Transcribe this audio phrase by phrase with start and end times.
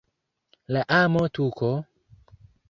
[0.75, 1.71] La amo-tuko?